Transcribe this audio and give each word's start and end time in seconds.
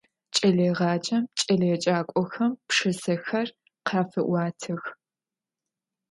Ç'eleêğacem 0.35 1.23
ç'eleêcak'oxem 1.37 2.51
pşşısexer 2.67 3.47
khafê'uatex. 3.87 4.83